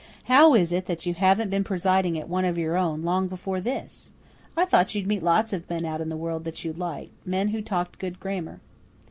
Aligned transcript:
"How 0.23 0.55
is 0.55 0.71
it 0.71 0.87
that 0.87 1.05
you 1.05 1.13
haven't 1.13 1.51
been 1.51 1.63
presiding 1.63 2.17
at 2.17 2.27
one 2.27 2.43
of 2.43 2.57
your 2.57 2.75
own 2.75 3.03
long 3.03 3.27
before 3.27 3.61
this? 3.61 4.11
I 4.57 4.65
thought 4.65 4.95
you'd 4.95 5.05
meet 5.05 5.21
a 5.21 5.25
lots 5.25 5.53
of 5.53 5.69
men 5.69 5.85
out 5.85 6.01
in 6.01 6.09
the 6.09 6.17
world 6.17 6.43
that 6.45 6.65
you'd 6.65 6.79
like 6.79 7.11
men 7.23 7.49
who 7.49 7.61
talked 7.61 7.99
good 7.99 8.19
grammar." 8.19 8.61